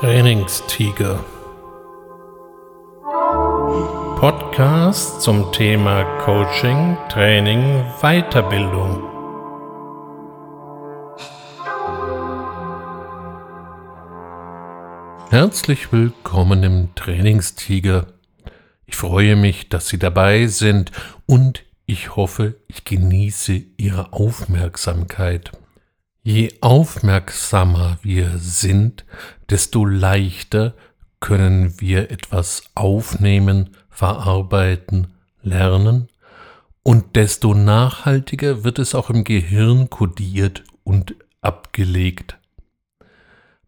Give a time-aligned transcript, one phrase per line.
[0.00, 1.24] Trainingstiger.
[4.20, 9.02] Podcast zum Thema Coaching, Training, Weiterbildung.
[15.30, 18.06] Herzlich willkommen im Trainingstiger.
[18.86, 20.92] Ich freue mich, dass Sie dabei sind
[21.26, 25.50] und ich hoffe, ich genieße Ihre Aufmerksamkeit.
[26.22, 29.04] Je aufmerksamer wir sind,
[29.48, 30.74] desto leichter
[31.20, 35.08] können wir etwas aufnehmen, verarbeiten,
[35.42, 36.08] lernen
[36.82, 42.38] und desto nachhaltiger wird es auch im Gehirn kodiert und abgelegt.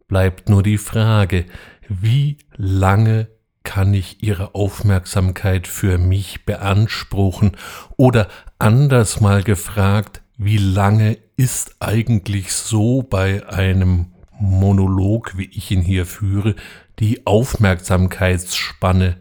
[0.09, 1.47] Bleibt nur die Frage,
[1.89, 3.29] wie lange
[3.63, 7.57] kann ich Ihre Aufmerksamkeit für mich beanspruchen
[7.97, 15.81] oder anders mal gefragt, wie lange ist eigentlich so bei einem Monolog, wie ich ihn
[15.81, 16.55] hier führe,
[16.99, 19.17] die Aufmerksamkeitsspanne.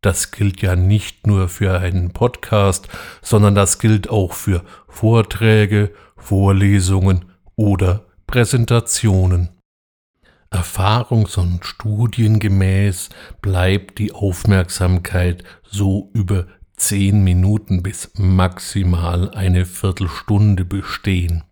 [0.00, 2.88] Das gilt ja nicht nur für einen Podcast,
[3.20, 7.24] sondern das gilt auch für Vorträge, Vorlesungen
[7.56, 9.48] oder Präsentationen.
[10.52, 13.08] Erfahrungs- und studiengemäß
[13.42, 16.46] bleibt die Aufmerksamkeit so über
[16.80, 21.44] zehn Minuten bis maximal eine Viertelstunde bestehen.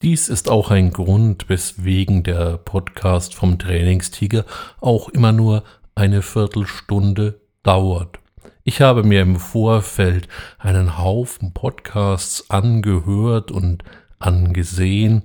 [0.00, 4.46] Dies ist auch ein Grund, weswegen der Podcast vom Trainingstiger
[4.80, 5.64] auch immer nur
[5.94, 8.18] eine Viertelstunde dauert.
[8.64, 13.84] Ich habe mir im Vorfeld einen Haufen Podcasts angehört und
[14.18, 15.22] angesehen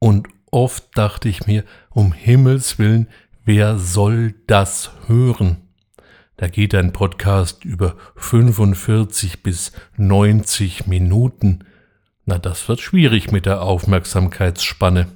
[0.00, 3.06] und oft dachte ich mir, um Himmels willen,
[3.44, 5.61] wer soll das hören?
[6.36, 11.64] Da geht ein Podcast über 45 bis 90 Minuten.
[12.24, 15.08] Na, das wird schwierig mit der Aufmerksamkeitsspanne.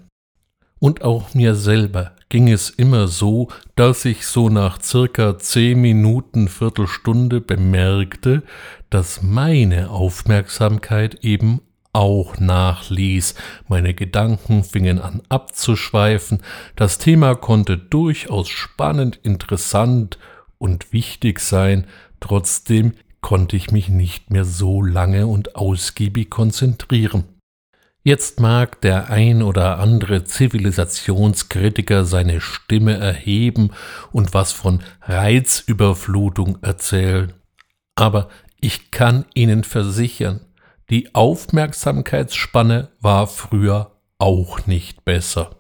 [0.79, 6.49] Und auch mir selber ging es immer so, dass ich so nach circa zehn Minuten,
[6.49, 8.43] Viertelstunde bemerkte,
[8.91, 11.61] dass meine Aufmerksamkeit eben
[11.93, 13.37] auch nachließ,
[13.69, 16.43] meine Gedanken fingen an abzuschweifen,
[16.77, 20.19] das Thema konnte durchaus spannend, interessant
[20.67, 21.87] und wichtig sein,
[22.19, 27.25] trotzdem konnte ich mich nicht mehr so lange und ausgiebig konzentrieren.
[28.03, 33.71] Jetzt mag der ein oder andere Zivilisationskritiker seine Stimme erheben
[34.13, 37.33] und was von Reizüberflutung erzählen.
[37.95, 38.29] Aber
[38.61, 40.41] ich kann Ihnen versichern,
[40.91, 45.57] die Aufmerksamkeitsspanne war früher auch nicht besser.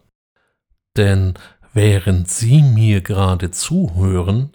[0.96, 1.34] Denn
[1.72, 4.50] während Sie mir gerade zuhören,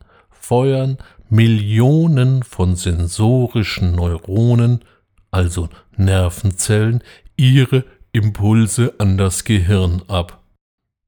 [0.52, 0.98] feuern
[1.30, 4.84] Millionen von sensorischen Neuronen,
[5.32, 7.06] also Nervenzellen,
[7.38, 10.44] ihre Impulse an das Gehirn ab.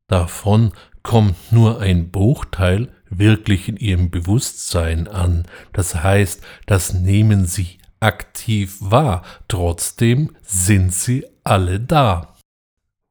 [0.08, 0.72] Davon
[1.02, 5.44] kommt nur ein Bruchteil wirklich in ihrem Bewusstsein an,
[5.74, 12.38] das heißt, das nehmen sie aktiv wahr, trotzdem sind sie alle da.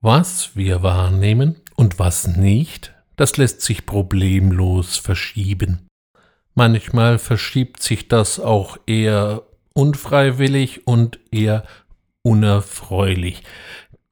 [0.01, 5.89] Was wir wahrnehmen und was nicht, das lässt sich problemlos verschieben.
[6.55, 9.43] Manchmal verschiebt sich das auch eher
[9.75, 11.65] unfreiwillig und eher
[12.23, 13.43] unerfreulich.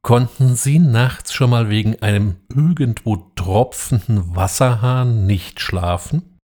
[0.01, 6.39] Konnten Sie nachts schon mal wegen einem irgendwo tropfenden Wasserhahn nicht schlafen?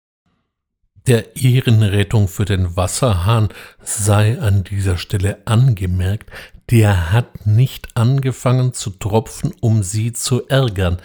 [1.07, 3.49] Der Ehrenrettung für den Wasserhahn
[3.83, 6.31] sei an dieser Stelle angemerkt,
[6.71, 10.99] der hat nicht angefangen zu tropfen, um Sie zu ärgern,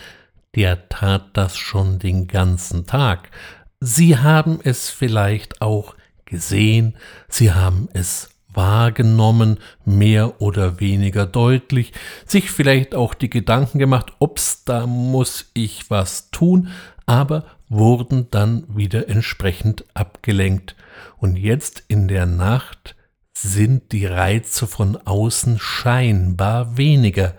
[0.56, 3.30] der tat das schon den ganzen Tag,
[3.80, 5.96] Sie haben es vielleicht auch
[6.26, 6.96] gesehen,
[7.30, 11.94] Sie haben es wahrgenommen, mehr oder weniger deutlich,
[12.26, 16.70] sich vielleicht auch die Gedanken gemacht, ups, da muss ich was tun,
[17.06, 20.76] aber wurden dann wieder entsprechend abgelenkt.
[21.18, 22.96] Und jetzt in der Nacht
[23.34, 27.36] sind die Reize von außen scheinbar weniger.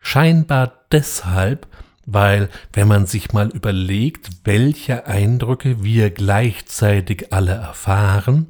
[0.00, 1.66] Scheinbar deshalb,
[2.06, 8.48] weil wenn man sich mal überlegt, welche Eindrücke wir gleichzeitig alle erfahren,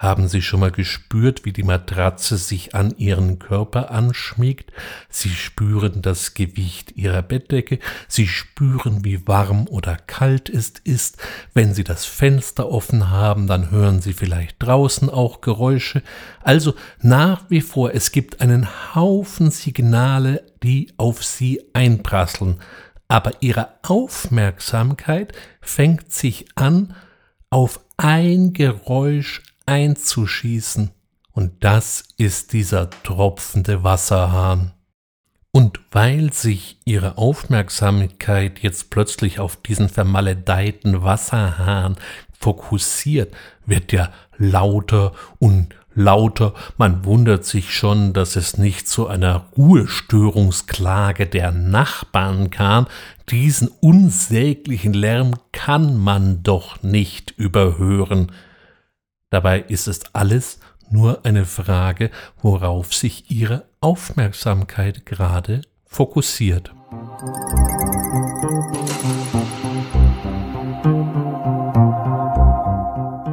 [0.00, 4.72] haben Sie schon mal gespürt, wie die Matratze sich an Ihren Körper anschmiegt?
[5.10, 11.18] Sie spüren das Gewicht Ihrer Bettdecke, Sie spüren, wie warm oder kalt es ist.
[11.52, 16.02] Wenn Sie das Fenster offen haben, dann hören Sie vielleicht draußen auch Geräusche.
[16.42, 22.58] Also nach wie vor, es gibt einen Haufen Signale, die auf Sie einprasseln.
[23.06, 26.94] Aber Ihre Aufmerksamkeit fängt sich an,
[27.50, 30.90] auf ein Geräusch einzuschießen,
[31.32, 34.72] und das ist dieser tropfende Wasserhahn.
[35.52, 41.96] Und weil sich ihre Aufmerksamkeit jetzt plötzlich auf diesen vermaledeiten Wasserhahn
[42.38, 43.34] fokussiert,
[43.64, 46.54] wird er lauter und lauter.
[46.76, 52.86] Man wundert sich schon, dass es nicht zu einer Ruhestörungsklage der Nachbarn kam.
[53.28, 58.32] Diesen unsäglichen Lärm kann man doch nicht überhören.
[59.30, 60.58] Dabei ist es alles
[60.90, 62.10] nur eine Frage,
[62.42, 66.72] worauf sich Ihre Aufmerksamkeit gerade fokussiert.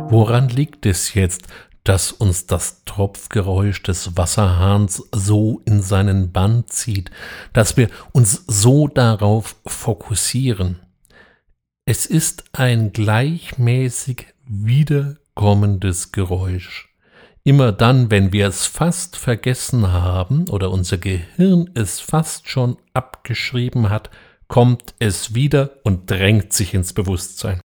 [0.09, 1.47] Woran liegt es jetzt,
[1.83, 7.09] dass uns das Tropfgeräusch des Wasserhahns so in seinen Bann zieht,
[7.53, 10.79] dass wir uns so darauf fokussieren?
[11.85, 14.27] Es ist ein gleichmäßig
[15.37, 16.89] wiederkommendes Geräusch.
[17.43, 23.89] Immer dann, wenn wir es fast vergessen haben oder unser Gehirn es fast schon abgeschrieben
[23.89, 24.09] hat,
[24.47, 27.61] kommt es wieder und drängt sich ins Bewusstsein.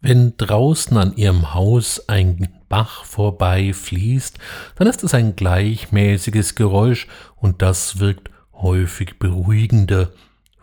[0.00, 4.38] Wenn draußen an Ihrem Haus ein Bach vorbei fließt,
[4.76, 10.10] dann ist es ein gleichmäßiges Geräusch und das wirkt häufig beruhigender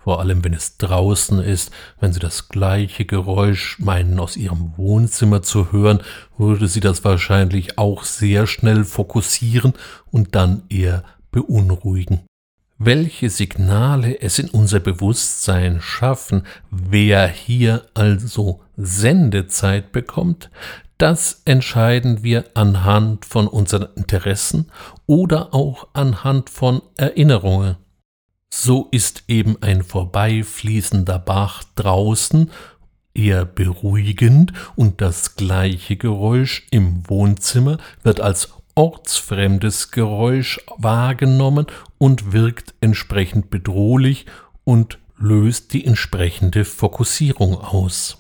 [0.03, 5.41] vor allem wenn es draußen ist, wenn Sie das gleiche Geräusch meinen aus Ihrem Wohnzimmer
[5.41, 6.01] zu hören,
[6.38, 9.73] würde Sie das wahrscheinlich auch sehr schnell fokussieren
[10.11, 12.21] und dann eher beunruhigen.
[12.77, 20.50] Welche Signale es in unser Bewusstsein schaffen, wer hier also Sendezeit bekommt,
[20.97, 24.69] das entscheiden wir anhand von unseren Interessen
[25.05, 27.77] oder auch anhand von Erinnerungen.
[28.55, 32.51] So ist eben ein vorbeifließender Bach draußen
[33.15, 41.65] eher beruhigend und das gleiche Geräusch im Wohnzimmer wird als ortsfremdes Geräusch wahrgenommen
[41.97, 44.27] und wirkt entsprechend bedrohlich
[44.63, 48.19] und löst die entsprechende Fokussierung aus.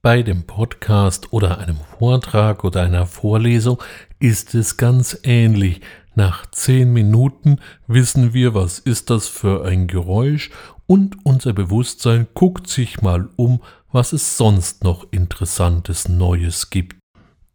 [0.00, 3.80] Bei dem Podcast oder einem Vortrag oder einer Vorlesung
[4.20, 5.82] ist es ganz ähnlich.
[6.16, 10.50] Nach zehn Minuten wissen wir, was ist das für ein Geräusch
[10.86, 13.60] und unser Bewusstsein guckt sich mal um,
[13.92, 16.96] was es sonst noch Interessantes Neues gibt.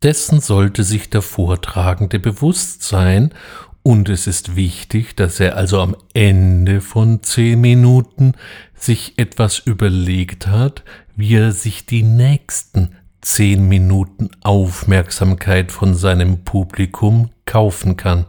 [0.03, 3.33] Dessen sollte sich der Vortragende bewusst sein
[3.81, 8.33] und es ist wichtig, dass er also am Ende von zehn Minuten
[8.75, 10.83] sich etwas überlegt hat,
[11.15, 18.27] wie er sich die nächsten zehn Minuten Aufmerksamkeit von seinem Publikum kaufen kann.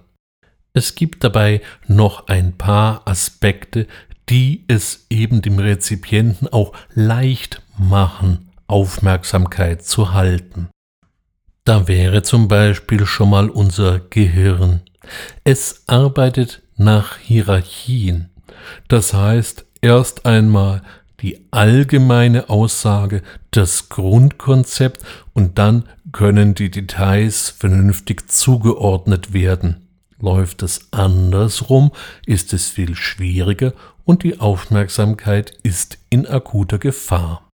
[0.75, 3.87] Es gibt dabei noch ein paar Aspekte,
[4.29, 10.69] die es eben dem Rezipienten auch leicht machen, Aufmerksamkeit zu halten.
[11.65, 14.81] Da wäre zum Beispiel schon mal unser Gehirn.
[15.45, 18.31] Es arbeitet nach Hierarchien.
[18.89, 20.83] Das heißt, erst einmal
[21.21, 25.03] die allgemeine Aussage, das Grundkonzept
[25.35, 29.89] und dann können die Details vernünftig zugeordnet werden.
[30.23, 31.91] Läuft es andersrum,
[32.27, 33.75] ist es viel schwieriger
[34.05, 37.51] und die Aufmerksamkeit ist in akuter Gefahr.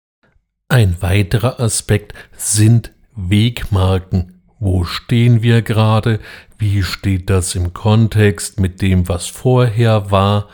[0.68, 4.42] Ein weiterer Aspekt sind Wegmarken.
[4.60, 6.20] Wo stehen wir gerade?
[6.58, 10.50] Wie steht das im Kontext mit dem, was vorher war?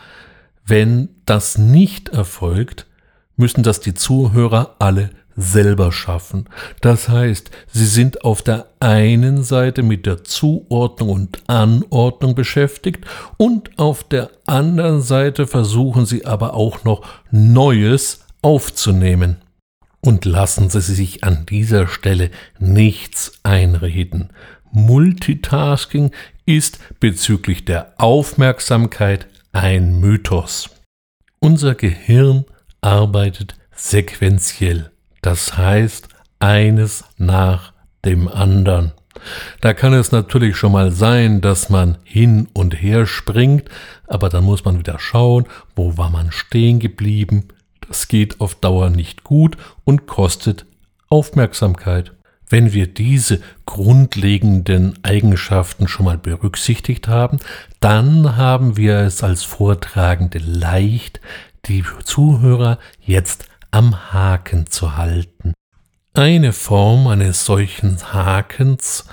[0.65, 2.87] Wenn das nicht erfolgt,
[3.35, 6.47] müssen das die Zuhörer alle selber schaffen.
[6.81, 13.05] Das heißt, sie sind auf der einen Seite mit der Zuordnung und Anordnung beschäftigt
[13.37, 19.37] und auf der anderen Seite versuchen sie aber auch noch Neues aufzunehmen.
[20.01, 24.29] Und lassen Sie sich an dieser Stelle nichts einreden.
[24.71, 26.11] Multitasking
[26.45, 30.69] ist bezüglich der Aufmerksamkeit ein Mythos.
[31.39, 32.45] Unser Gehirn
[32.81, 34.91] arbeitet sequenziell.
[35.25, 37.73] Das heißt, eines nach
[38.05, 38.91] dem anderen.
[39.59, 43.67] Da kann es natürlich schon mal sein, dass man hin und her springt,
[44.05, 47.47] aber dann muss man wieder schauen, wo war man stehen geblieben.
[47.87, 50.67] Das geht auf Dauer nicht gut und kostet
[51.09, 52.11] Aufmerksamkeit.
[52.47, 57.39] Wenn wir diese grundlegenden Eigenschaften schon mal berücksichtigt haben,
[57.79, 61.19] dann haben wir es als Vortragende leicht,
[61.65, 65.53] die Zuhörer jetzt am Haken zu halten.
[66.13, 69.05] Eine Form eines solchen Hakens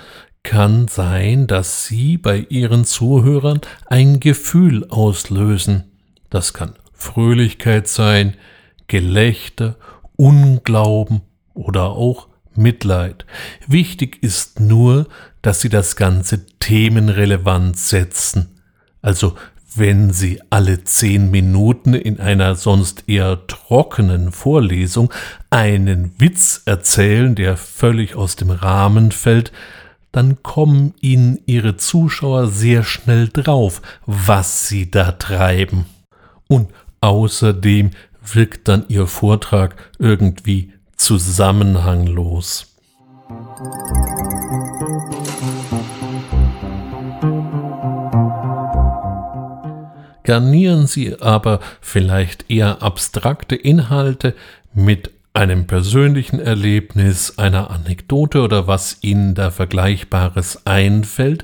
[0.43, 5.91] kann sein, dass Sie bei Ihren Zuhörern ein Gefühl auslösen.
[6.29, 8.35] Das kann Fröhlichkeit sein,
[8.87, 9.75] Gelächter,
[10.15, 11.21] Unglauben
[11.53, 13.25] oder auch Mitleid.
[13.67, 15.07] Wichtig ist nur,
[15.41, 18.61] dass Sie das Ganze themenrelevant setzen.
[19.01, 19.35] Also
[19.75, 25.11] wenn Sie alle zehn Minuten in einer sonst eher trockenen Vorlesung
[25.49, 29.51] einen Witz erzählen, der völlig aus dem Rahmen fällt,
[30.11, 35.85] dann kommen Ihnen Ihre Zuschauer sehr schnell drauf, was Sie da treiben.
[36.47, 36.69] Und
[37.01, 42.67] außerdem wirkt dann Ihr Vortrag irgendwie zusammenhanglos.
[50.23, 54.35] Garnieren Sie aber vielleicht eher abstrakte Inhalte
[54.73, 61.43] mit einem persönlichen Erlebnis, einer Anekdote oder was Ihnen da Vergleichbares einfällt,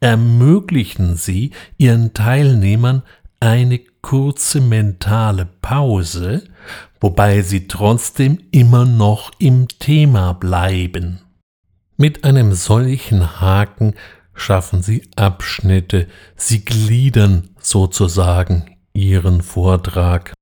[0.00, 3.02] ermöglichen Sie Ihren Teilnehmern
[3.40, 6.44] eine kurze mentale Pause,
[7.00, 11.20] wobei Sie trotzdem immer noch im Thema bleiben.
[11.96, 13.94] Mit einem solchen Haken
[14.40, 20.32] schaffen Sie Abschnitte, Sie gliedern sozusagen Ihren Vortrag.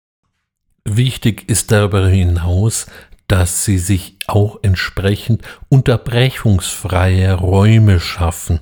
[0.85, 2.87] Wichtig ist darüber hinaus,
[3.29, 8.61] dass Sie sich auch entsprechend unterbrechungsfreie Räume schaffen.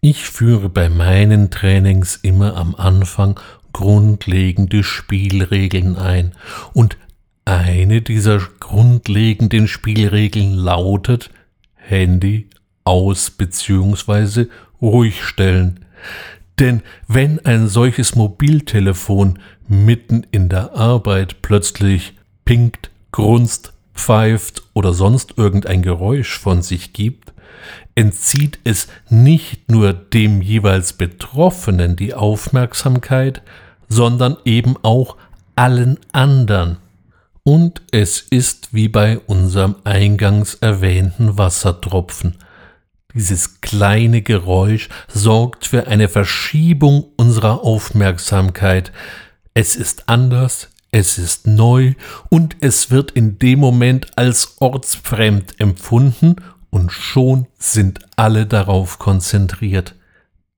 [0.00, 3.40] Ich führe bei meinen Trainings immer am Anfang
[3.72, 6.32] grundlegende Spielregeln ein
[6.72, 6.96] und
[7.44, 11.30] eine dieser grundlegenden Spielregeln lautet
[11.74, 12.48] Handy
[12.86, 14.46] aus bzw.
[14.80, 15.84] ruhig stellen.
[16.58, 19.38] Denn wenn ein solches Mobiltelefon
[19.68, 22.14] mitten in der Arbeit plötzlich
[22.44, 27.32] pinkt, grunzt, pfeift oder sonst irgendein Geräusch von sich gibt,
[27.94, 33.42] entzieht es nicht nur dem jeweils Betroffenen die Aufmerksamkeit,
[33.88, 35.16] sondern eben auch
[35.56, 36.78] allen anderen.
[37.42, 42.36] Und es ist wie bei unserem eingangs erwähnten Wassertropfen.
[43.16, 48.92] Dieses kleine Geräusch sorgt für eine Verschiebung unserer Aufmerksamkeit.
[49.54, 51.94] Es ist anders, es ist neu
[52.28, 56.36] und es wird in dem Moment als ortsfremd empfunden
[56.68, 59.94] und schon sind alle darauf konzentriert.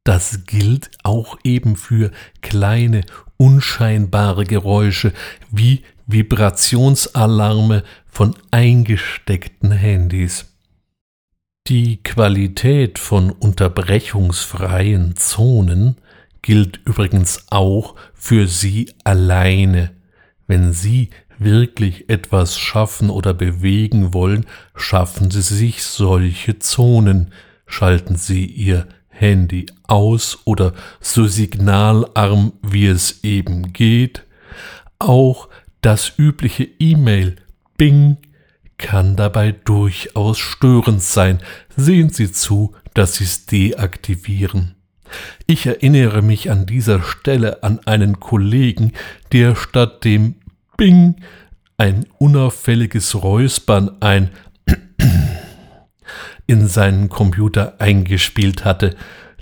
[0.03, 2.11] Das gilt auch eben für
[2.43, 3.03] kleine,
[3.37, 5.13] unscheinbare Geräusche
[5.53, 10.58] wie Vibrationsalarme von eingesteckten Handys.
[11.69, 15.97] Die Qualität von unterbrechungsfreien Zonen
[16.41, 19.91] gilt übrigens auch für Sie alleine.
[20.47, 27.35] Wenn Sie wirklich etwas schaffen oder bewegen wollen, schaffen Sie sich solche Zonen.
[27.67, 34.25] Schalten Sie Ihr Handy aus oder so signalarm wie es eben geht.
[34.99, 35.51] Auch
[35.83, 37.37] das übliche E-Mail
[37.77, 38.17] Bing
[38.79, 41.41] kann dabei durchaus störend sein.
[41.77, 44.77] Sehen Sie zu, dass Sie es deaktivieren.
[45.47, 48.93] Ich erinnere mich an dieser Stelle an einen Kollegen,
[49.33, 50.37] der statt dem
[50.77, 51.17] Bing
[51.77, 54.31] ein unauffälliges Räuspern ein
[56.47, 58.97] in seinen Computer eingespielt hatte.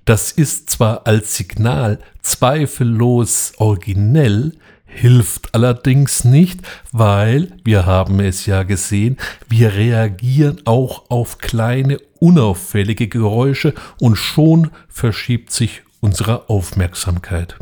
[0.05, 4.52] Das ist zwar als Signal zweifellos originell,
[4.87, 6.61] hilft allerdings nicht,
[6.93, 14.71] weil, wir haben es ja gesehen, wir reagieren auch auf kleine unauffällige Geräusche und schon
[14.88, 17.57] verschiebt sich unsere Aufmerksamkeit.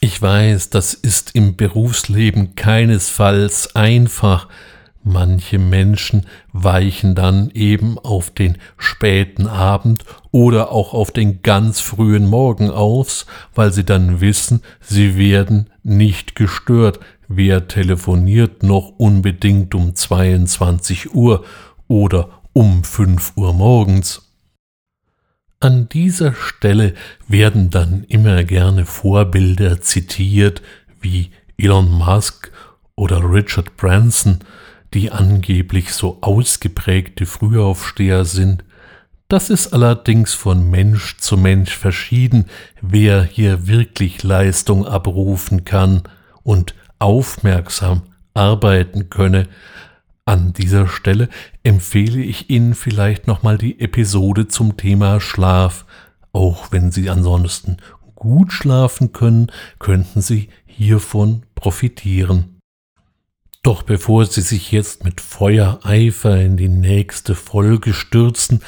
[0.00, 4.48] Ich weiß, das ist im Berufsleben keinesfalls einfach,
[5.06, 12.24] Manche Menschen weichen dann eben auf den späten Abend oder auch auf den ganz frühen
[12.24, 17.00] Morgen aus, weil sie dann wissen, sie werden nicht gestört.
[17.28, 21.44] Wer telefoniert noch unbedingt um 22 Uhr
[21.86, 24.32] oder um 5 Uhr morgens?
[25.60, 26.94] An dieser Stelle
[27.28, 30.62] werden dann immer gerne Vorbilder zitiert,
[31.02, 32.50] wie Elon Musk
[32.96, 34.40] oder Richard Branson,
[34.94, 38.64] die angeblich so ausgeprägte Frühaufsteher sind.
[39.28, 42.46] Das ist allerdings von Mensch zu Mensch verschieden,
[42.80, 46.02] wer hier wirklich Leistung abrufen kann
[46.42, 48.02] und aufmerksam
[48.34, 49.48] arbeiten könne.
[50.26, 51.28] An dieser Stelle
[51.62, 55.84] empfehle ich Ihnen vielleicht nochmal die Episode zum Thema Schlaf.
[56.32, 57.78] Auch wenn Sie ansonsten
[58.14, 62.53] gut schlafen können, könnten Sie hiervon profitieren.
[63.64, 68.60] Doch bevor Sie sich jetzt mit Feuereifer in die nächste Folge stürzen,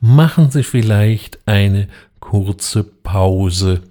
[0.00, 1.88] machen Sie vielleicht eine
[2.20, 3.82] kurze Pause,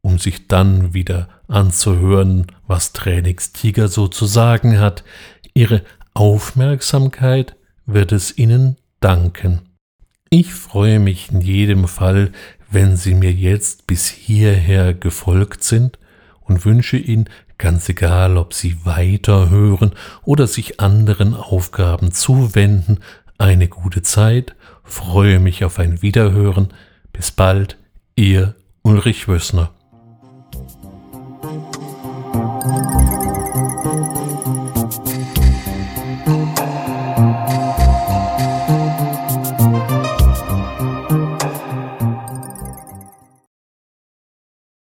[0.00, 5.04] um sich dann wieder anzuhören, was Trainingstiger so zu sagen hat.
[5.54, 5.82] Ihre
[6.12, 7.54] Aufmerksamkeit
[7.86, 9.60] wird es Ihnen danken.
[10.28, 12.32] Ich freue mich in jedem Fall,
[12.68, 16.00] wenn Sie mir jetzt bis hierher gefolgt sind
[16.40, 19.92] und wünsche Ihnen, ganz egal, ob sie weiterhören
[20.22, 22.98] oder sich anderen Aufgaben zuwenden,
[23.38, 26.68] eine gute Zeit, freue mich auf ein Wiederhören.
[27.12, 27.76] Bis bald,
[28.16, 29.70] ihr Ulrich Wössner.